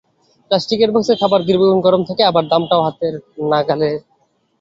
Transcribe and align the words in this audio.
প্লাস্টিকের 0.51 0.89
বক্সে 0.93 1.13
খাবার 1.21 1.41
দীর্ঘক্ষণ 1.47 1.79
গরম 1.85 2.01
থাকে 2.09 2.23
আবার 2.25 2.43
দামটাও 2.51 2.81
থাকে 2.81 2.85
হাতের 2.85 3.13
নাগালে। 3.51 3.91